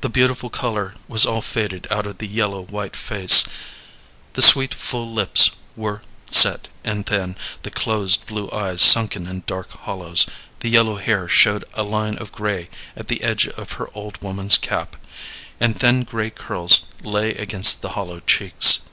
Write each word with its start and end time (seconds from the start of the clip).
The 0.00 0.08
beautiful 0.08 0.50
color 0.50 0.96
was 1.06 1.24
all 1.24 1.40
faded 1.40 1.86
out 1.88 2.04
of 2.04 2.18
the 2.18 2.26
yellow 2.26 2.62
white 2.64 2.96
face; 2.96 3.44
the 4.32 4.42
sweet 4.42 4.74
full 4.74 5.08
lips 5.12 5.52
were 5.76 6.02
set 6.28 6.66
and 6.82 7.06
thin; 7.06 7.36
the 7.62 7.70
closed 7.70 8.26
blue 8.26 8.50
eyes 8.50 8.80
sunken 8.82 9.28
in 9.28 9.44
dark 9.46 9.70
hollows; 9.82 10.26
the 10.58 10.68
yellow 10.68 10.96
hair 10.96 11.28
showed 11.28 11.64
a 11.74 11.84
line 11.84 12.18
of 12.18 12.32
gray 12.32 12.70
at 12.96 13.06
the 13.06 13.22
edge 13.22 13.46
of 13.46 13.74
her 13.78 13.88
old 13.94 14.20
woman's 14.20 14.58
cap, 14.58 14.96
and 15.60 15.78
thin 15.78 16.02
gray 16.02 16.30
curls 16.30 16.86
lay 17.04 17.30
against 17.34 17.82
the 17.82 17.90
hollow 17.90 18.18
cheeks. 18.18 18.80